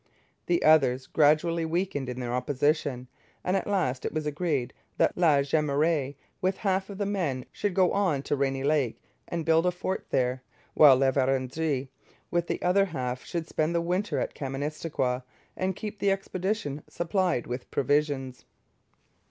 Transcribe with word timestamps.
The 0.47 0.63
others 0.63 1.05
gradually 1.05 1.63
weakened 1.63 2.09
in 2.09 2.19
their 2.19 2.33
opposition, 2.33 3.07
and 3.43 3.55
at 3.55 3.67
last 3.67 4.03
it 4.03 4.11
was 4.11 4.25
agreed 4.25 4.73
that 4.97 5.15
La 5.15 5.43
Jemeraye, 5.43 6.15
with 6.41 6.57
half 6.57 6.87
the 6.87 7.05
men, 7.05 7.45
should 7.51 7.75
go 7.75 7.91
on 7.91 8.23
to 8.23 8.35
Rainy 8.35 8.63
Lake 8.63 8.99
and 9.27 9.45
build 9.45 9.67
a 9.67 9.71
fort 9.71 10.07
there, 10.09 10.41
while 10.73 10.95
La 10.97 11.11
Vérendrye, 11.11 11.89
with 12.31 12.47
the 12.47 12.63
other 12.63 12.85
half, 12.85 13.23
should 13.23 13.47
spend 13.47 13.75
the 13.75 13.79
winter 13.79 14.17
at 14.17 14.33
Kaministikwia, 14.33 15.21
and 15.55 15.75
keep 15.75 15.99
the 15.99 16.09
expedition 16.09 16.81
supplied 16.89 17.45
with 17.45 17.69
provisions. 17.69 18.45